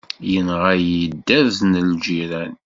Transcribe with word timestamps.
Yenɣa-yi 0.31 1.01
dderz 1.13 1.57
n 1.63 1.73
lǧiran. 1.91 2.53